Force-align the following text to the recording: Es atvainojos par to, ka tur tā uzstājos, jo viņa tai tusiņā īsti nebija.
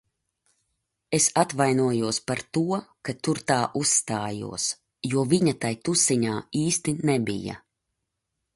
Es 1.17 1.27
atvainojos 1.41 2.19
par 2.31 2.41
to, 2.57 2.63
ka 3.09 3.15
tur 3.27 3.41
tā 3.51 3.59
uzstājos, 3.81 4.65
jo 5.13 5.27
viņa 5.35 5.53
tai 5.67 5.73
tusiņā 5.91 6.41
īsti 6.63 6.95
nebija. 7.11 7.61